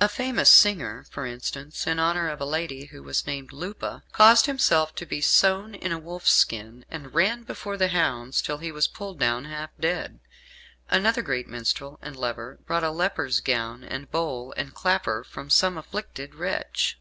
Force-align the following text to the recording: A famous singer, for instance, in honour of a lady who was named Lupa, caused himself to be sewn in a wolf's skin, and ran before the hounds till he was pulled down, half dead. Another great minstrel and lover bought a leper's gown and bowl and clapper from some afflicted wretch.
A 0.00 0.06
famous 0.06 0.50
singer, 0.50 1.06
for 1.08 1.24
instance, 1.24 1.86
in 1.86 1.98
honour 1.98 2.28
of 2.28 2.42
a 2.42 2.44
lady 2.44 2.88
who 2.88 3.02
was 3.02 3.26
named 3.26 3.54
Lupa, 3.54 4.02
caused 4.12 4.44
himself 4.44 4.94
to 4.96 5.06
be 5.06 5.22
sewn 5.22 5.74
in 5.74 5.92
a 5.92 5.98
wolf's 5.98 6.30
skin, 6.32 6.84
and 6.90 7.14
ran 7.14 7.42
before 7.42 7.78
the 7.78 7.88
hounds 7.88 8.42
till 8.42 8.58
he 8.58 8.70
was 8.70 8.86
pulled 8.86 9.18
down, 9.18 9.46
half 9.46 9.70
dead. 9.80 10.20
Another 10.90 11.22
great 11.22 11.48
minstrel 11.48 11.98
and 12.02 12.16
lover 12.16 12.58
bought 12.68 12.84
a 12.84 12.90
leper's 12.90 13.40
gown 13.40 13.82
and 13.82 14.10
bowl 14.10 14.52
and 14.58 14.74
clapper 14.74 15.24
from 15.24 15.48
some 15.48 15.78
afflicted 15.78 16.34
wretch. 16.34 16.98